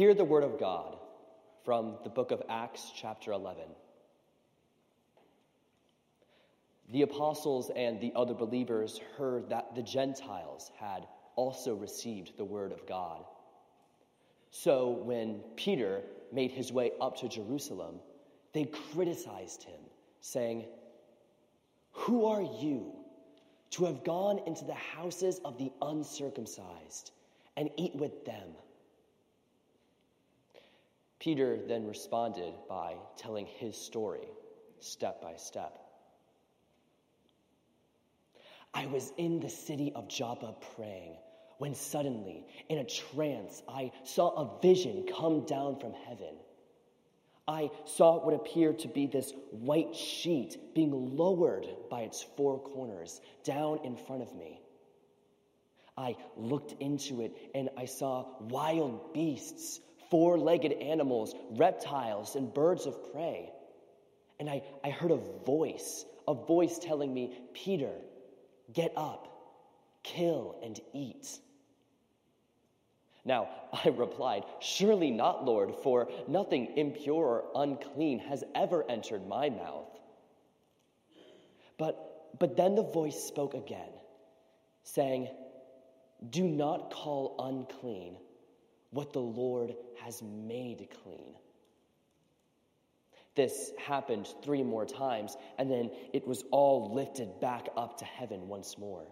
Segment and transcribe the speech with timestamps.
[0.00, 0.96] Hear the word of God
[1.62, 3.64] from the book of Acts, chapter 11.
[6.90, 12.72] The apostles and the other believers heard that the Gentiles had also received the word
[12.72, 13.26] of God.
[14.50, 16.00] So when Peter
[16.32, 17.96] made his way up to Jerusalem,
[18.54, 19.80] they criticized him,
[20.22, 20.64] saying,
[21.92, 22.90] Who are you
[23.72, 27.10] to have gone into the houses of the uncircumcised
[27.58, 28.48] and eat with them?
[31.20, 34.26] Peter then responded by telling his story
[34.80, 35.78] step by step.
[38.74, 41.16] I was in the city of Joppa praying
[41.58, 46.34] when suddenly, in a trance, I saw a vision come down from heaven.
[47.46, 53.20] I saw what appeared to be this white sheet being lowered by its four corners
[53.44, 54.62] down in front of me.
[55.98, 59.80] I looked into it and I saw wild beasts,
[60.10, 63.50] four legged animals, reptiles, and birds of prey.
[64.38, 67.92] And I, I heard a voice, a voice telling me, Peter,
[68.72, 69.28] get up,
[70.02, 71.38] kill, and eat.
[73.24, 73.48] Now,
[73.84, 79.86] I replied, Surely not, Lord, for nothing impure or unclean has ever entered my mouth.
[81.78, 83.92] But, but then the voice spoke again,
[84.82, 85.28] saying,
[86.28, 88.16] Do not call unclean
[88.90, 89.74] what the Lord
[90.04, 91.34] has made clean.
[93.36, 98.48] This happened three more times, and then it was all lifted back up to heaven
[98.48, 99.06] once more.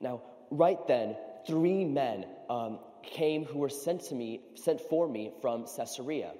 [0.00, 5.32] Now, right then, three men um, came who were sent to me, sent for me
[5.40, 6.32] from Caesarea.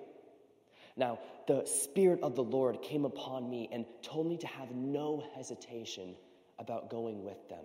[0.97, 5.25] Now, the Spirit of the Lord came upon me and told me to have no
[5.37, 6.17] hesitation
[6.59, 7.65] about going with them.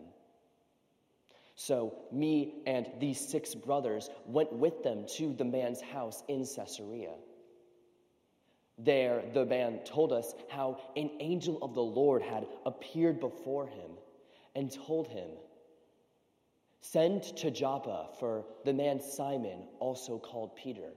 [1.63, 7.13] So, me and these six brothers went with them to the man's house in Caesarea.
[8.79, 13.91] There, the man told us how an angel of the Lord had appeared before him
[14.55, 15.29] and told him,
[16.79, 20.89] Send to Joppa for the man Simon, also called Peter,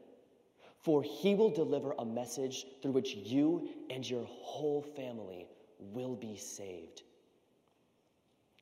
[0.78, 5.46] for he will deliver a message through which you and your whole family
[5.78, 7.02] will be saved.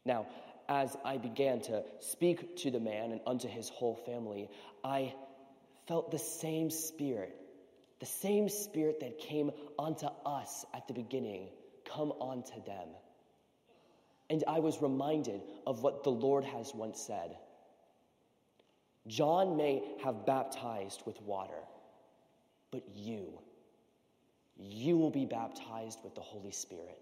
[0.04, 0.27] Now,
[0.72, 4.49] as I began to speak to the man and unto his whole family,
[4.83, 5.12] I
[5.87, 7.37] felt the same spirit,
[8.00, 11.50] the same spirit that came unto us at the beginning,
[11.84, 12.88] come onto them.
[14.31, 17.37] And I was reminded of what the Lord has once said
[19.06, 21.62] John may have baptized with water,
[22.71, 23.39] but you,
[24.56, 26.99] you will be baptized with the Holy Spirit.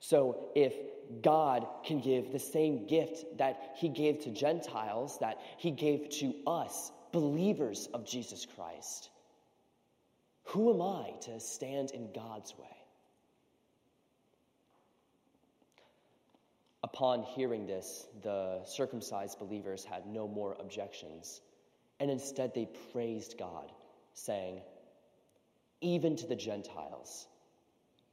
[0.00, 0.74] So, if
[1.22, 6.34] God can give the same gift that He gave to Gentiles, that He gave to
[6.46, 9.10] us, believers of Jesus Christ,
[10.44, 12.66] who am I to stand in God's way?
[16.82, 21.40] Upon hearing this, the circumcised believers had no more objections,
[21.98, 23.72] and instead they praised God,
[24.14, 24.60] saying,
[25.80, 27.26] Even to the Gentiles,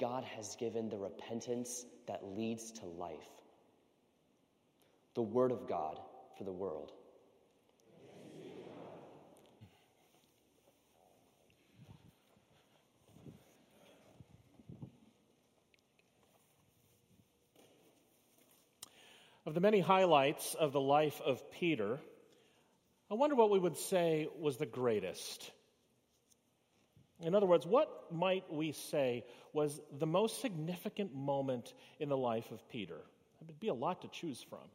[0.04, 3.16] God has given the repentance that leads to life.
[5.16, 5.98] The Word of God
[6.38, 6.92] for the world.
[19.46, 22.02] Of the many highlights of the life of Peter,
[23.10, 25.50] I wonder what we would say was the greatest.
[27.24, 32.52] In other words, what might we say was the most significant moment in the life
[32.52, 32.98] of Peter?
[33.42, 34.68] It would be a lot to choose from.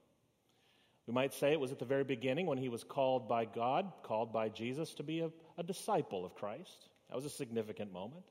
[1.06, 3.90] We might say it was at the very beginning when he was called by God,
[4.02, 6.88] called by Jesus to be a, a disciple of Christ.
[7.08, 8.24] That was a significant moment.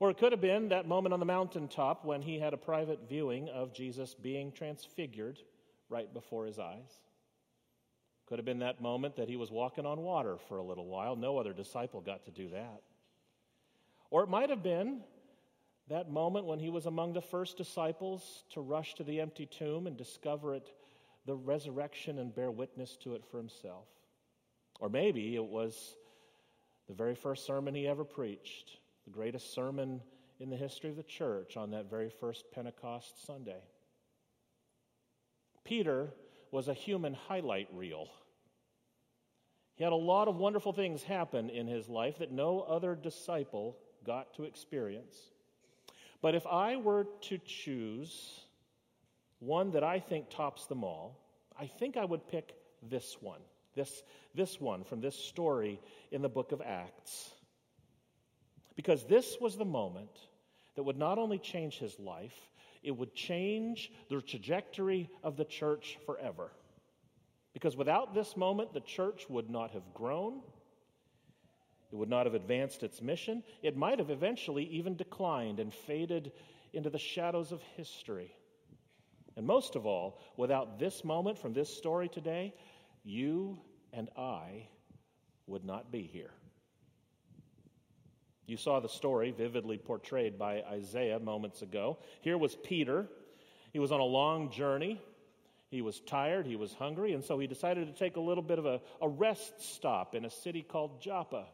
[0.00, 3.08] Or it could have been that moment on the mountaintop when he had a private
[3.08, 5.38] viewing of Jesus being transfigured
[5.88, 7.00] right before his eyes.
[8.28, 11.16] Could have been that moment that he was walking on water for a little while.
[11.16, 12.82] No other disciple got to do that.
[14.10, 15.00] Or it might have been
[15.88, 19.86] that moment when he was among the first disciples to rush to the empty tomb
[19.86, 20.70] and discover it,
[21.26, 23.86] the resurrection, and bear witness to it for himself.
[24.80, 25.96] Or maybe it was
[26.86, 30.02] the very first sermon he ever preached the greatest sermon
[30.38, 33.62] in the history of the church on that very first Pentecost Sunday.
[35.64, 36.10] Peter
[36.50, 38.08] was a human highlight reel.
[39.76, 43.76] He had a lot of wonderful things happen in his life that no other disciple
[44.08, 45.16] got to experience.
[46.22, 48.40] But if I were to choose
[49.38, 51.20] one that I think tops them all,
[51.60, 52.54] I think I would pick
[52.90, 53.40] this one
[53.74, 54.02] This,
[54.34, 57.30] this one from this story in the book of Acts.
[58.74, 60.16] Because this was the moment
[60.74, 62.38] that would not only change his life,
[62.82, 66.50] it would change the trajectory of the church forever.
[67.52, 70.40] Because without this moment, the church would not have grown.
[71.90, 73.42] It would not have advanced its mission.
[73.62, 76.32] It might have eventually even declined and faded
[76.72, 78.34] into the shadows of history.
[79.36, 82.54] And most of all, without this moment from this story today,
[83.04, 83.58] you
[83.92, 84.68] and I
[85.46, 86.30] would not be here.
[88.46, 91.98] You saw the story vividly portrayed by Isaiah moments ago.
[92.22, 93.06] Here was Peter.
[93.72, 95.00] He was on a long journey.
[95.70, 98.58] He was tired, he was hungry, and so he decided to take a little bit
[98.58, 101.44] of a, a rest stop in a city called Joppa.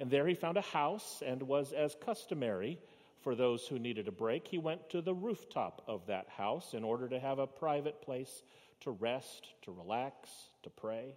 [0.00, 2.78] And there he found a house and was as customary
[3.20, 4.48] for those who needed a break.
[4.48, 8.42] He went to the rooftop of that house in order to have a private place
[8.80, 10.30] to rest, to relax,
[10.62, 11.14] to pray.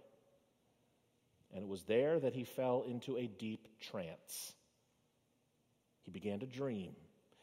[1.54, 4.52] And it was there that he fell into a deep trance.
[6.02, 6.92] He began to dream.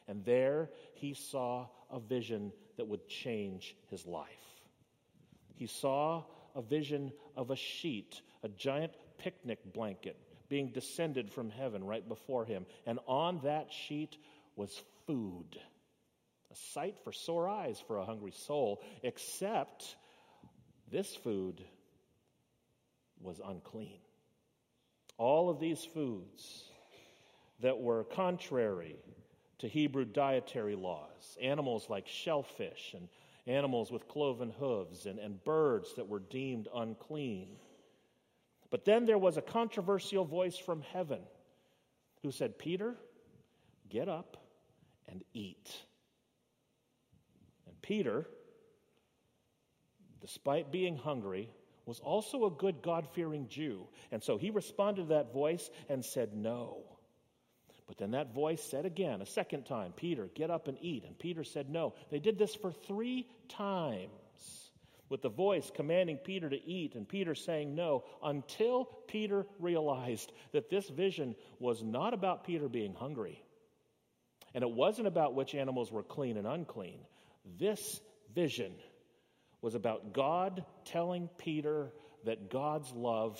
[0.06, 4.28] And there he saw a vision that would change his life.
[5.56, 6.22] He saw
[6.54, 10.16] a vision of a sheet, a giant picnic blanket
[10.52, 12.66] being descended from heaven right before him.
[12.84, 14.18] And on that sheet
[14.54, 15.58] was food.
[16.50, 19.96] A sight for sore eyes for a hungry soul, except
[20.90, 21.64] this food
[23.22, 23.96] was unclean.
[25.16, 26.64] All of these foods
[27.60, 28.96] that were contrary
[29.60, 33.08] to Hebrew dietary laws, animals like shellfish and
[33.46, 37.56] animals with cloven hooves and, and birds that were deemed unclean.
[38.72, 41.20] But then there was a controversial voice from heaven
[42.22, 42.96] who said, Peter,
[43.90, 44.38] get up
[45.06, 45.70] and eat.
[47.66, 48.26] And Peter,
[50.22, 51.50] despite being hungry,
[51.84, 53.86] was also a good God fearing Jew.
[54.10, 56.78] And so he responded to that voice and said, No.
[57.86, 61.04] But then that voice said again, a second time, Peter, get up and eat.
[61.04, 61.92] And Peter said, No.
[62.10, 64.21] They did this for three times
[65.12, 70.70] with the voice commanding Peter to eat and Peter saying no until Peter realized that
[70.70, 73.44] this vision was not about Peter being hungry.
[74.54, 76.98] And it wasn't about which animals were clean and unclean.
[77.58, 78.00] This
[78.34, 78.72] vision
[79.60, 81.92] was about God telling Peter
[82.24, 83.38] that God's love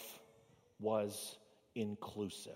[0.78, 1.38] was
[1.74, 2.52] inclusive.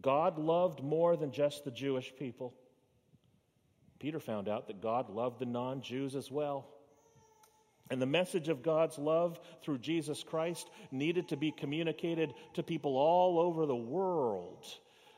[0.00, 2.54] God loved more than just the Jewish people.
[3.98, 6.68] Peter found out that God loved the non Jews as well.
[7.90, 12.96] And the message of God's love through Jesus Christ needed to be communicated to people
[12.96, 14.64] all over the world,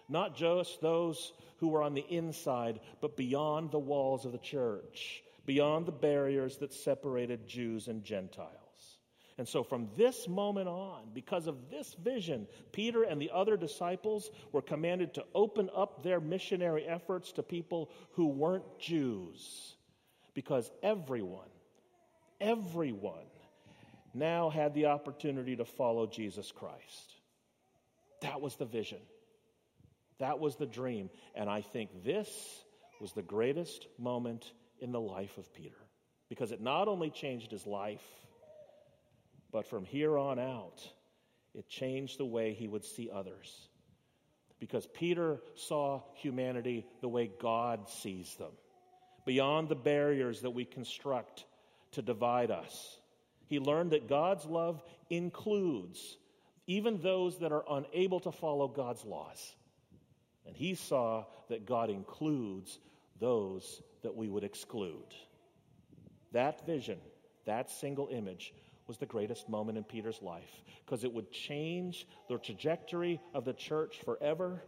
[0.08, 5.22] not just those who were on the inside, but beyond the walls of the church,
[5.44, 8.52] beyond the barriers that separated Jews and Gentiles.
[9.38, 14.30] And so, from this moment on, because of this vision, Peter and the other disciples
[14.52, 19.74] were commanded to open up their missionary efforts to people who weren't Jews.
[20.34, 21.48] Because everyone,
[22.42, 23.24] everyone
[24.12, 27.14] now had the opportunity to follow Jesus Christ.
[28.20, 28.98] That was the vision.
[30.18, 31.08] That was the dream.
[31.34, 32.28] And I think this
[33.00, 35.76] was the greatest moment in the life of Peter
[36.28, 38.04] because it not only changed his life,
[39.50, 40.80] but from here on out,
[41.54, 43.68] it changed the way he would see others.
[44.58, 48.52] Because Peter saw humanity the way God sees them,
[49.26, 51.44] beyond the barriers that we construct
[51.92, 52.98] to divide us.
[53.46, 56.16] He learned that God's love includes
[56.66, 59.54] even those that are unable to follow God's laws.
[60.46, 62.78] And he saw that God includes
[63.20, 65.14] those that we would exclude.
[66.32, 66.98] That vision,
[67.46, 68.54] that single image,
[68.86, 70.50] was the greatest moment in Peter's life
[70.84, 74.62] because it would change the trajectory of the church forever.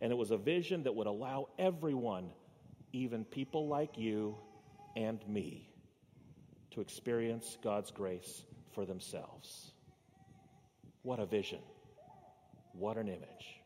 [0.00, 2.30] And it was a vision that would allow everyone,
[2.92, 4.36] even people like you
[4.96, 5.68] and me,
[6.74, 8.42] to experience God's grace
[8.74, 9.72] for themselves.
[11.02, 11.60] What a vision!
[12.72, 13.60] What an image.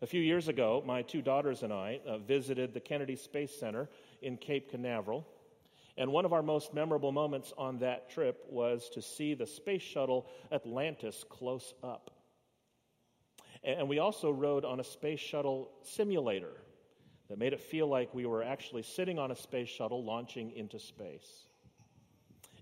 [0.00, 3.90] A few years ago, my two daughters and I uh, visited the Kennedy Space Center
[4.22, 5.26] in Cape Canaveral.
[5.98, 9.82] And one of our most memorable moments on that trip was to see the space
[9.82, 12.10] shuttle Atlantis close up.
[13.64, 16.52] And we also rode on a space shuttle simulator
[17.28, 20.78] that made it feel like we were actually sitting on a space shuttle launching into
[20.78, 21.28] space.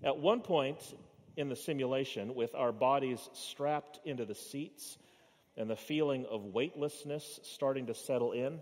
[0.03, 0.77] At one point
[1.35, 4.97] in the simulation, with our bodies strapped into the seats
[5.55, 8.59] and the feeling of weightlessness starting to settle in,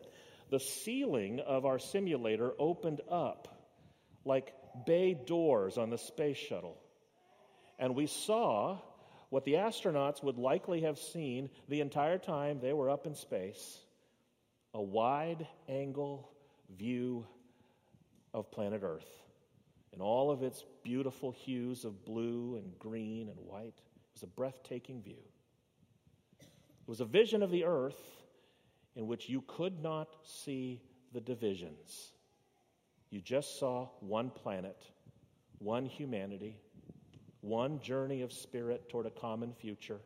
[0.51, 3.47] the ceiling of our simulator opened up
[4.23, 4.53] like
[4.85, 6.77] bay doors on the space shuttle.
[7.79, 8.77] And we saw
[9.29, 13.79] what the astronauts would likely have seen the entire time they were up in space
[14.75, 16.29] a wide angle
[16.77, 17.25] view
[18.33, 19.23] of planet Earth
[19.93, 23.77] in all of its beautiful hues of blue and green and white.
[23.77, 25.23] It was a breathtaking view.
[26.41, 27.99] It was a vision of the earth
[28.97, 30.81] in which you could not see
[31.13, 32.11] the divisions.
[33.09, 34.83] You just saw one planet,
[35.59, 36.59] one humanity,
[37.39, 40.01] one journey of spirit toward a common future.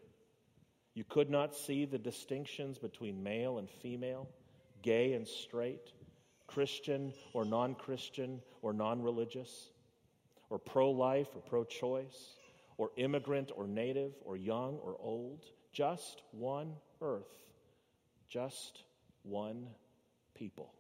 [0.94, 4.30] You could not see the distinctions between male and female,
[4.82, 5.92] gay and straight,
[6.48, 9.72] Christian or non Christian or non religious,
[10.50, 12.36] or pro life or pro choice,
[12.78, 15.46] or immigrant or native, or young or old.
[15.72, 17.30] Just one earth,
[18.28, 18.84] just
[19.24, 19.68] one
[20.34, 20.74] people.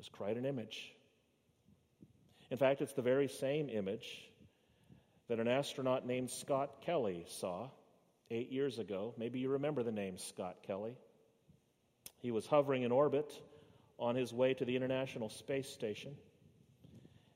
[0.00, 0.92] It's quite an image.
[2.50, 4.28] In fact, it's the very same image
[5.28, 7.70] that an astronaut named Scott Kelly saw
[8.30, 9.14] eight years ago.
[9.16, 10.96] Maybe you remember the name Scott Kelly.
[12.24, 13.38] He was hovering in orbit
[13.98, 16.16] on his way to the International Space Station.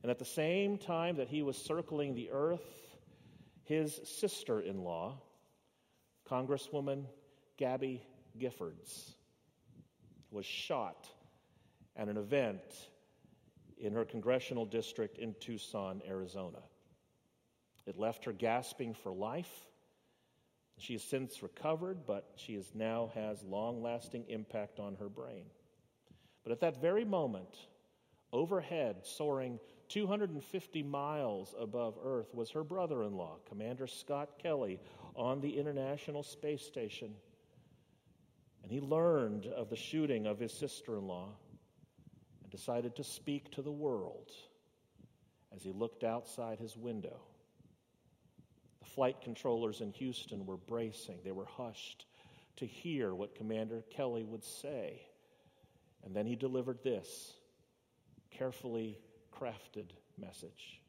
[0.02, 2.97] And at the same time that he was circling the Earth,
[3.64, 5.21] his sister in law,
[6.26, 7.04] Congresswoman
[7.59, 8.02] Gabby
[8.40, 9.11] Giffords,
[10.30, 11.07] was shot
[11.95, 12.88] at an event
[13.76, 16.62] in her congressional district in Tucson, Arizona.
[17.85, 19.68] It left her gasping for life.
[20.79, 25.45] She has since recovered, but she is now has long lasting impact on her brain.
[26.45, 27.67] But at that very moment,
[28.33, 29.59] overhead, soaring
[29.89, 34.81] 250 miles above Earth, was her brother in law, Commander Scott Kelly,
[35.17, 37.13] on the International Space Station.
[38.63, 41.31] And he learned of the shooting of his sister in law
[42.43, 44.31] and decided to speak to the world
[45.55, 47.21] as he looked outside his window.
[48.99, 52.07] Flight controllers in Houston were bracing, they were hushed
[52.57, 55.00] to hear what Commander Kelly would say.
[56.05, 57.35] And then he delivered this
[58.33, 58.99] carefully
[59.33, 59.90] crafted
[60.21, 60.81] message.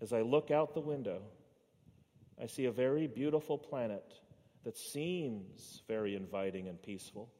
[0.00, 1.22] As I look out the window,
[2.42, 4.14] I see a very beautiful planet
[4.64, 7.30] that seems very inviting and peaceful.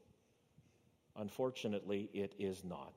[1.17, 2.93] Unfortunately, it is not.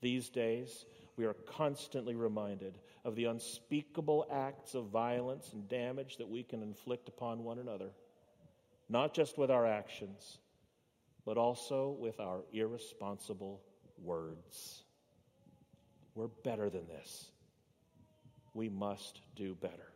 [0.00, 0.86] These days,
[1.18, 6.62] we are constantly reminded of the unspeakable acts of violence and damage that we can
[6.62, 7.90] inflict upon one another,
[8.88, 10.38] not just with our actions,
[11.26, 13.60] but also with our irresponsible
[14.02, 14.82] words.
[16.14, 17.26] We're better than this.
[18.54, 19.88] We must do better.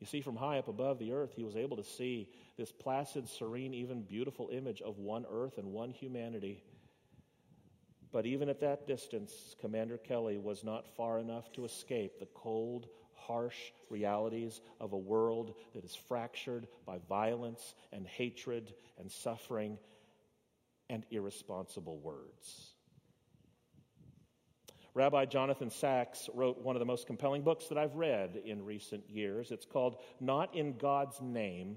[0.00, 2.28] You see, from high up above the earth, he was able to see
[2.58, 6.62] this placid, serene, even beautiful image of one earth and one humanity.
[8.12, 12.88] But even at that distance, Commander Kelly was not far enough to escape the cold,
[13.14, 19.78] harsh realities of a world that is fractured by violence and hatred and suffering
[20.90, 22.74] and irresponsible words.
[24.94, 29.08] Rabbi Jonathan Sacks wrote one of the most compelling books that I've read in recent
[29.08, 29.50] years.
[29.50, 31.76] It's called Not in God's Name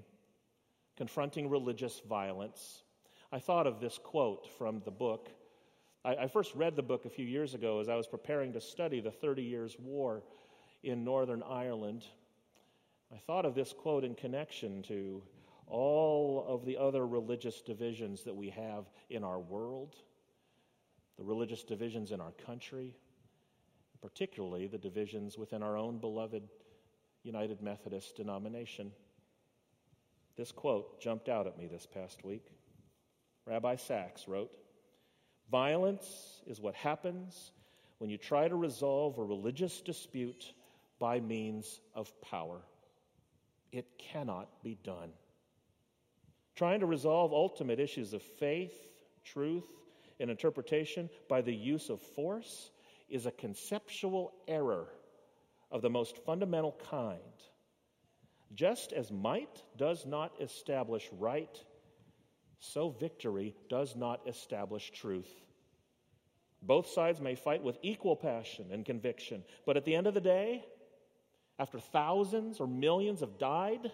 [0.98, 2.82] Confronting Religious Violence.
[3.32, 5.30] I thought of this quote from the book.
[6.06, 8.60] I, I first read the book a few years ago as I was preparing to
[8.60, 10.22] study the Thirty Years' War
[10.82, 12.04] in Northern Ireland.
[13.12, 15.22] I thought of this quote in connection to
[15.66, 19.96] all of the other religious divisions that we have in our world,
[21.18, 22.94] the religious divisions in our country,
[24.00, 26.44] particularly the divisions within our own beloved
[27.24, 28.92] United Methodist denomination.
[30.36, 32.46] This quote jumped out at me this past week.
[33.44, 34.52] Rabbi Sacks wrote
[35.50, 37.52] Violence is what happens
[37.98, 40.52] when you try to resolve a religious dispute
[40.98, 42.60] by means of power.
[43.72, 45.10] It cannot be done.
[46.54, 48.74] Trying to resolve ultimate issues of faith,
[49.24, 49.66] truth,
[50.18, 52.70] and interpretation by the use of force
[53.08, 54.88] is a conceptual error
[55.70, 57.20] of the most fundamental kind.
[58.54, 61.62] Just as might does not establish right,
[62.58, 65.30] so victory does not establish truth.
[66.62, 70.20] Both sides may fight with equal passion and conviction, but at the end of the
[70.20, 70.64] day,
[71.58, 73.92] after thousands or millions have died,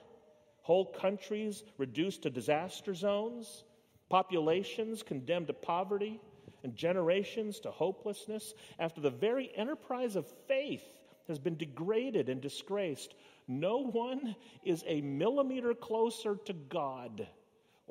[0.62, 3.64] whole countries reduced to disaster zones,
[4.08, 6.20] populations condemned to poverty,
[6.62, 10.84] and generations to hopelessness, after the very enterprise of faith
[11.26, 13.14] has been degraded and disgraced,
[13.48, 17.26] no one is a millimeter closer to God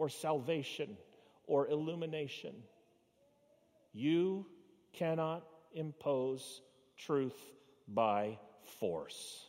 [0.02, 0.98] or salvation
[1.46, 2.56] or illumination.
[3.94, 4.48] You
[4.94, 6.64] cannot impose
[6.98, 7.38] truth
[7.88, 8.40] by
[8.80, 9.46] force.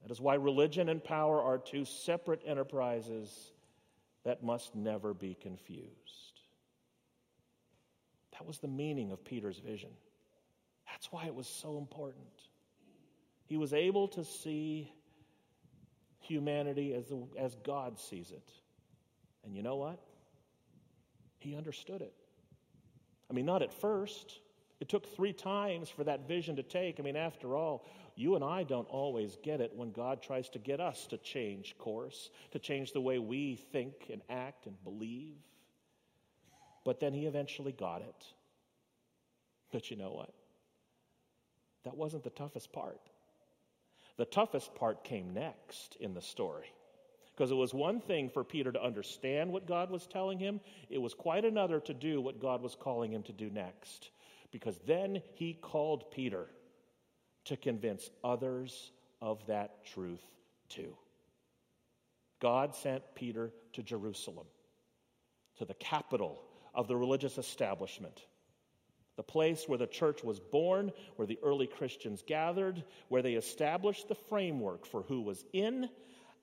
[0.00, 3.52] That is why religion and power are two separate enterprises
[4.24, 6.40] that must never be confused.
[8.32, 9.90] That was the meaning of Peter's vision.
[10.90, 12.24] That's why it was so important.
[13.44, 14.90] He was able to see
[16.20, 18.50] humanity as, the, as God sees it.
[19.44, 19.98] And you know what?
[21.38, 22.14] He understood it.
[23.30, 24.40] I mean, not at first.
[24.80, 26.98] It took three times for that vision to take.
[26.98, 27.86] I mean, after all,
[28.16, 31.76] you and I don't always get it when God tries to get us to change
[31.78, 35.36] course, to change the way we think and act and believe.
[36.84, 38.24] But then he eventually got it.
[39.72, 40.32] But you know what?
[41.84, 43.00] That wasn't the toughest part.
[44.16, 46.72] The toughest part came next in the story.
[47.34, 50.98] Because it was one thing for Peter to understand what God was telling him, it
[50.98, 54.10] was quite another to do what God was calling him to do next.
[54.52, 56.46] Because then he called Peter
[57.46, 60.22] to convince others of that truth
[60.68, 60.96] too.
[62.40, 64.46] God sent Peter to Jerusalem,
[65.58, 66.40] to the capital
[66.72, 68.26] of the religious establishment
[69.16, 74.08] the place where the church was born, where the early Christians gathered, where they established
[74.08, 75.88] the framework for who was in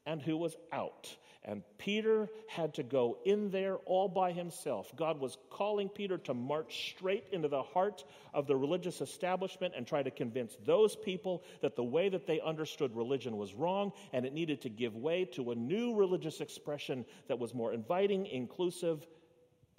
[0.05, 1.15] and who was out.
[1.43, 4.91] And Peter had to go in there all by himself.
[4.96, 8.03] God was calling Peter to march straight into the heart
[8.34, 12.39] of the religious establishment and try to convince those people that the way that they
[12.41, 17.05] understood religion was wrong and it needed to give way to a new religious expression
[17.27, 19.08] that was more inviting, inclusive,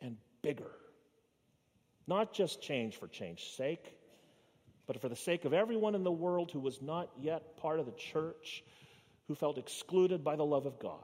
[0.00, 0.72] and bigger.
[2.08, 3.96] Not just change for change's sake,
[4.86, 7.86] but for the sake of everyone in the world who was not yet part of
[7.86, 8.64] the church,
[9.32, 10.98] who felt excluded by the love of God.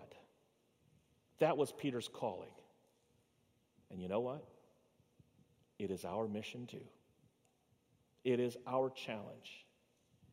[1.39, 2.51] That was Peter's calling.
[3.91, 4.45] And you know what?
[5.79, 6.85] It is our mission too.
[8.25, 9.65] It is our challenge.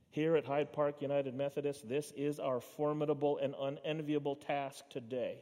[0.09, 5.37] Here at Hyde Park United Methodist, this is our formidable and unenviable task today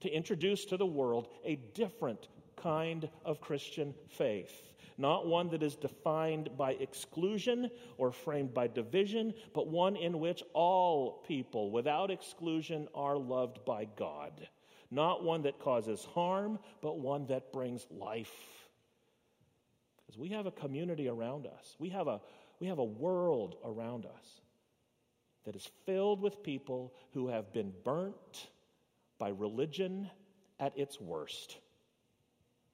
[0.00, 2.28] to introduce to the world a different
[2.62, 4.72] kind of Christian faith.
[4.98, 10.42] Not one that is defined by exclusion or framed by division, but one in which
[10.52, 14.48] all people, without exclusion, are loved by God.
[14.90, 18.30] Not one that causes harm, but one that brings life.
[19.96, 22.20] Because we have a community around us, we have a,
[22.60, 24.40] we have a world around us
[25.44, 28.48] that is filled with people who have been burnt
[29.18, 30.10] by religion
[30.60, 31.56] at its worst.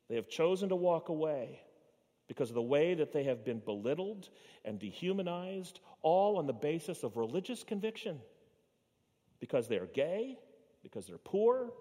[0.08, 1.60] They have chosen to walk away
[2.28, 4.28] because of the way that they have been belittled
[4.64, 8.20] and dehumanized, all on the basis of religious conviction.
[9.40, 10.38] Because they're gay,
[10.82, 11.72] because they're poor,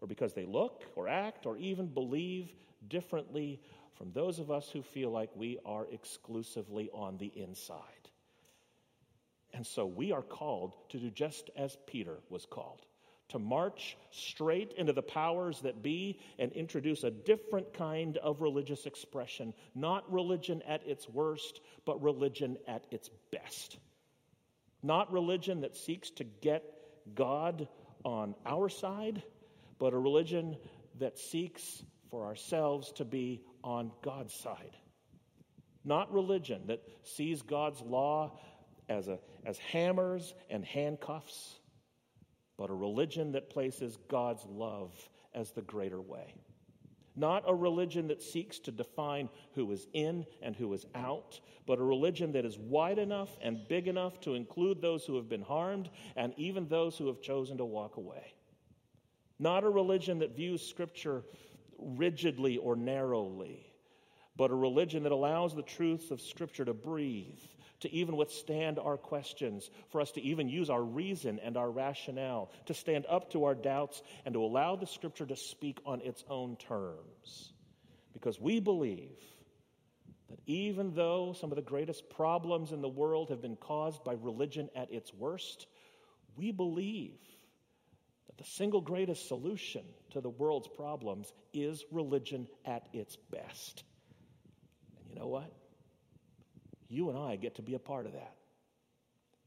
[0.00, 2.52] or because they look or act or even believe
[2.88, 3.60] differently
[3.94, 7.80] from those of us who feel like we are exclusively on the inside.
[9.54, 12.82] And so we are called to do just as Peter was called
[13.28, 18.86] to march straight into the powers that be and introduce a different kind of religious
[18.86, 19.54] expression.
[19.74, 23.78] Not religion at its worst, but religion at its best.
[24.82, 26.62] Not religion that seeks to get
[27.14, 27.68] God
[28.04, 29.22] on our side,
[29.78, 30.56] but a religion
[30.98, 34.76] that seeks for ourselves to be on God's side.
[35.84, 38.38] Not religion that sees God's law
[38.88, 41.58] as, a, as hammers and handcuffs
[42.56, 44.92] but a religion that places God's love
[45.34, 46.34] as the greater way.
[47.16, 51.78] Not a religion that seeks to define who is in and who is out, but
[51.78, 55.42] a religion that is wide enough and big enough to include those who have been
[55.42, 58.34] harmed and even those who have chosen to walk away.
[59.38, 61.22] Not a religion that views Scripture
[61.78, 63.72] rigidly or narrowly,
[64.36, 67.38] but a religion that allows the truths of Scripture to breathe
[67.84, 72.50] to even withstand our questions, for us to even use our reason and our rationale,
[72.66, 76.24] to stand up to our doubts, and to allow the Scripture to speak on its
[76.28, 77.52] own terms.
[78.12, 79.18] Because we believe
[80.30, 84.14] that even though some of the greatest problems in the world have been caused by
[84.14, 85.66] religion at its worst,
[86.36, 87.18] we believe
[88.26, 93.84] that the single greatest solution to the world's problems is religion at its best.
[94.98, 95.52] And you know what?
[96.94, 98.36] You and I get to be a part of that.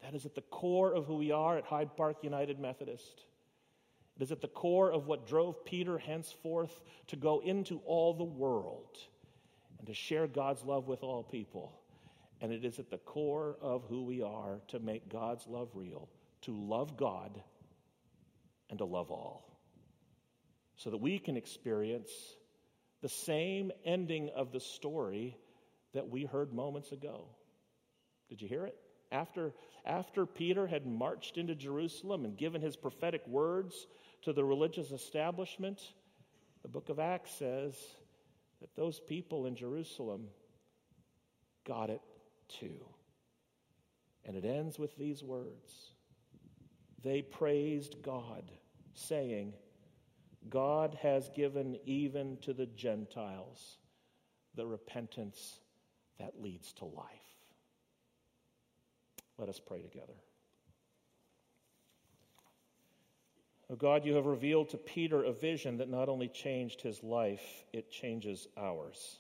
[0.03, 3.23] That is at the core of who we are at Hyde Park United Methodist.
[4.17, 8.23] It is at the core of what drove Peter henceforth to go into all the
[8.23, 8.97] world
[9.77, 11.71] and to share God's love with all people.
[12.41, 16.09] And it is at the core of who we are to make God's love real,
[16.41, 17.41] to love God
[18.69, 19.57] and to love all.
[20.75, 22.09] So that we can experience
[23.01, 25.37] the same ending of the story
[25.93, 27.29] that we heard moments ago.
[28.29, 28.75] Did you hear it?
[29.11, 29.53] After,
[29.85, 33.87] after Peter had marched into Jerusalem and given his prophetic words
[34.23, 35.79] to the religious establishment,
[36.61, 37.75] the book of Acts says
[38.59, 40.27] that those people in Jerusalem
[41.65, 42.01] got it
[42.49, 42.85] too.
[44.25, 45.93] And it ends with these words
[47.03, 48.51] They praised God,
[48.93, 49.53] saying,
[50.49, 53.77] God has given even to the Gentiles
[54.55, 55.59] the repentance
[56.19, 57.05] that leads to life.
[59.37, 60.13] Let us pray together.
[63.69, 67.65] Oh God, you have revealed to Peter a vision that not only changed his life,
[67.73, 69.19] it changes ours.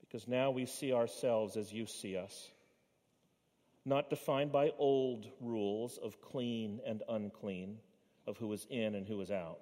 [0.00, 2.50] Because now we see ourselves as you see us,
[3.84, 7.78] not defined by old rules of clean and unclean,
[8.26, 9.60] of who is in and who is out,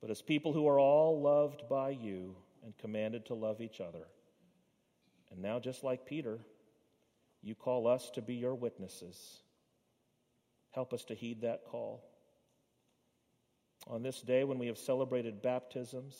[0.00, 4.06] but as people who are all loved by you and commanded to love each other.
[5.30, 6.38] And now, just like Peter,
[7.46, 9.38] you call us to be your witnesses.
[10.72, 12.02] Help us to heed that call.
[13.86, 16.16] On this day, when we have celebrated baptisms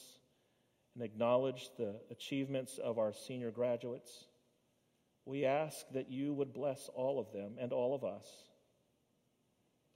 [0.95, 4.27] and acknowledged the achievements of our senior graduates,
[5.25, 8.29] we ask that you would bless all of them and all of us.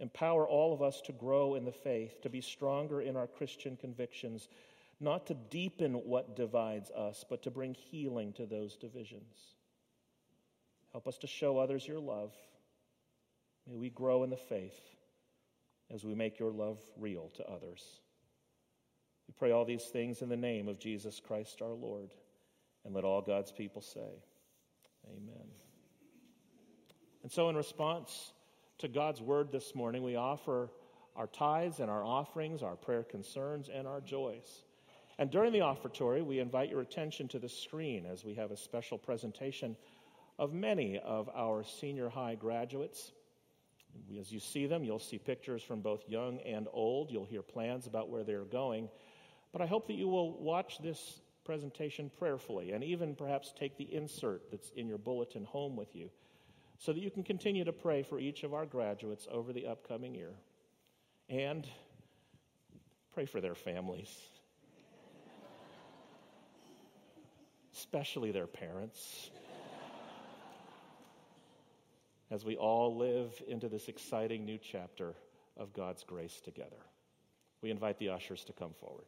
[0.00, 3.76] Empower all of us to grow in the faith, to be stronger in our Christian
[3.76, 4.48] convictions,
[4.98, 9.59] not to deepen what divides us, but to bring healing to those divisions.
[10.92, 12.32] Help us to show others your love.
[13.68, 14.78] May we grow in the faith
[15.92, 17.82] as we make your love real to others.
[19.28, 22.10] We pray all these things in the name of Jesus Christ our Lord.
[22.84, 24.24] And let all God's people say,
[25.06, 25.48] Amen.
[27.22, 28.32] And so, in response
[28.78, 30.70] to God's word this morning, we offer
[31.14, 34.64] our tithes and our offerings, our prayer concerns, and our joys.
[35.18, 38.56] And during the offertory, we invite your attention to the screen as we have a
[38.56, 39.76] special presentation
[40.40, 43.12] of many of our senior high graduates.
[44.18, 47.10] As you see them, you'll see pictures from both young and old.
[47.10, 48.88] You'll hear plans about where they're going.
[49.52, 53.94] But I hope that you will watch this presentation prayerfully and even perhaps take the
[53.94, 56.08] insert that's in your bulletin home with you
[56.78, 60.14] so that you can continue to pray for each of our graduates over the upcoming
[60.14, 60.32] year.
[61.28, 61.68] And
[63.12, 64.10] pray for their families,
[67.74, 69.30] especially their parents
[72.30, 75.14] as we all live into this exciting new chapter
[75.56, 76.84] of God's grace together.
[77.62, 79.06] We invite the ushers to come forward.